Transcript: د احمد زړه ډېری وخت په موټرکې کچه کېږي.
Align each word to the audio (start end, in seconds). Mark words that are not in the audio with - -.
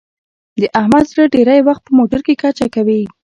د 0.61 0.63
احمد 0.79 1.05
زړه 1.11 1.23
ډېری 1.33 1.59
وخت 1.67 1.81
په 1.85 1.91
موټرکې 1.97 2.35
کچه 2.41 2.65
کېږي. 2.73 3.03